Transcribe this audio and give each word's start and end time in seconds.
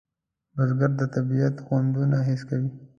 بزګر 0.55 0.91
د 0.99 1.03
طبیعت 1.15 1.55
خوندونه 1.65 2.17
حس 2.27 2.41
کوي 2.49 2.69